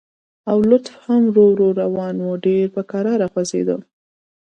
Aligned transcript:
او 0.49 0.57
لفټ 0.69 0.85
هم 1.03 1.21
ورو 1.27 1.45
ورو 1.51 1.67
روان 1.81 2.15
و، 2.21 2.27
ډېر 2.45 2.65
په 2.75 2.81
کراره 2.91 3.25
خوځېده. 3.33 3.75